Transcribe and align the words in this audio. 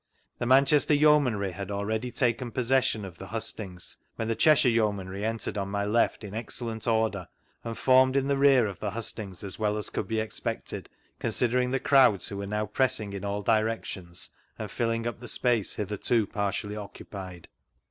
The 0.39 0.47
Manchester 0.47 0.95
Yeomanry 0.95 1.51
had 1.51 1.69
already 1.69 2.09
taken 2.09 2.49
possess 2.49 2.95
ion 2.95 3.05
of 3.05 3.19
the 3.19 3.27
hustings, 3.27 3.97
when 4.15 4.27
the 4.29 4.35
Cheshire 4.35 4.67
Yeomanry 4.67 5.23
entered 5.23 5.59
on 5.59 5.69
my 5.69 5.85
left 5.85 6.23
in 6.23 6.33
excellent 6.33 6.87
order, 6.87 7.27
and 7.63 7.77
formed 7.77 8.15
in 8.15 8.27
the 8.27 8.33
lear 8.33 8.65
<A 8.67 8.73
the 8.73 8.89
htistings 8.89 9.43
as 9.43 9.59
well 9.59 9.77
as 9.77 9.91
could 9.91 10.07
be 10.07 10.19
expected, 10.19 10.89
considering 11.19 11.69
the 11.69 11.79
crowds 11.79 12.29
who 12.29 12.37
were 12.37 12.47
now 12.47 12.65
pressing 12.65 13.13
in 13.13 13.23
all 13.23 13.43
directions 13.43 14.31
and 14.57 14.71
filling 14.71 15.05
up 15.05 15.19
the 15.19 15.27
space 15.27 15.75
hitherto 15.75 16.25
partially 16.25 16.75
occupied. 16.75 17.47